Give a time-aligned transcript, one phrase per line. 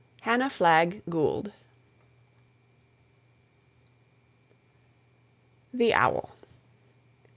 [0.21, 1.53] HANNAH FLAGG GOULD.
[5.71, 6.31] THE OWL.